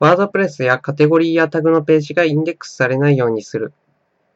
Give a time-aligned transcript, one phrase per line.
[0.00, 3.72] ワードプレスやカテゴリーやタグのページがインデックスされないようにする。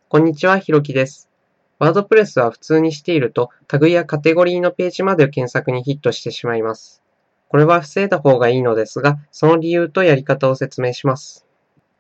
[0.09, 1.31] こんにちは、ひろきです。
[1.79, 7.01] ワードプレスは普通にしているとタグやカテゴリーのページまで検索にヒットしてしまいます。
[7.47, 11.47] これは防いだ方がいいのですが、その理由とやり方を説明します。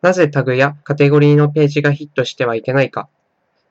[0.00, 3.08] なぜタグやカテゴリーのページがヒットしてはいけないか。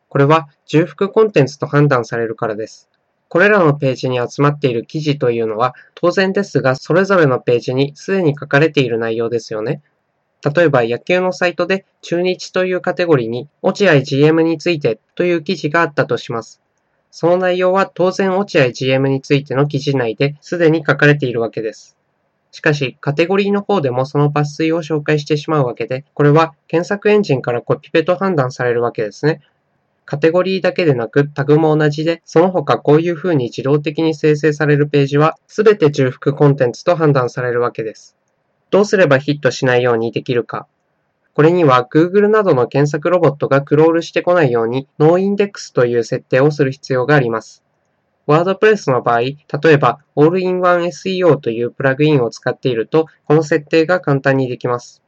[0.07, 2.89] これは重複コンテンツと判断されるからです。
[3.31, 9.81] これらのページに集まっている記事というのは、当然ですが、それぞれのページにすでに書かれている内容ですよね。
[10.53, 16.61] 例えば野球のサイトで中日というカテゴリーに落合 GM についてという記事があったとします。
[17.09, 21.95] その内容は当然落合 GM についての記事内ですでに書かれているわけです。
[22.51, 29.39] しかし、カテゴリーの方でもその抜粋を紹介してしまうわけで、これは検索エンジンからコピペと判断されるわけですね。
[30.11, 38.17] カテゴリーだけでなくタグも同じで、その他こういう風に自動的に生成されるページは、すべて重複コンテンツと判断されるわけです。
[38.71, 40.67] どうすればヒットしないようにできるか。
[41.33, 47.63] これには Google などの検索ロボットがクロールしてこないようにノーインデックスという設定をする必要があります。
[48.27, 55.00] WordPress の場合、例えば All-in-One SEO というプラグインを使っていると、この設定が簡単にできます。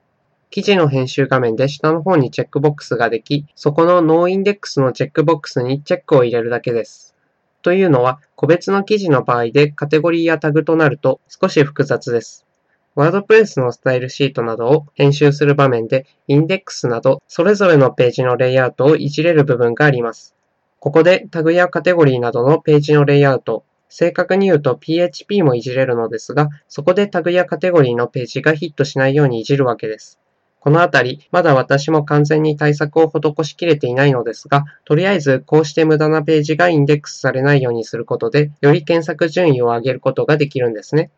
[0.53, 7.15] 記事の編集画面で下の方にチェックボックスができ、そこのノーインデックスのチェックボックスにチェックを入れるだけです。
[7.63, 12.45] というのは、個別の記事の場合でカテゴリーやタグとなると少し複雑です。
[12.93, 20.35] ワードプレスのスタイルシートなどを編集する場面で、インデックスなど、それぞれのページのレイアウトをいじれる部分があります。
[20.79, 30.19] ここでタグやカテゴリーなどのページのレイアウト、正確に言うと PHP もいじれるのですが、そこでタグやカテゴリーのページがヒットしないようにいじるわけです。
[30.63, 41.11] このあたり、まだ私も完全に対策を施しきれていないのですが、とりあえずこうして無駄なページがインデックスされないようにすることで、より検索順位を上げることができるんですね。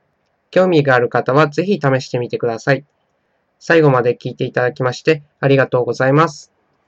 [0.50, 2.86] 興味がある方はぜひ試してみてください。
[3.60, 6.55] 最後まで聞いていただきましてありがとうございます。